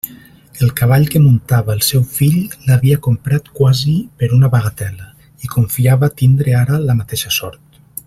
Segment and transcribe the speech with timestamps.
[0.67, 5.09] El cavall que muntava el seu fill l'havia comprat quasi per una bagatel·la,
[5.49, 7.83] i confiava tindre ara la mateixa sort.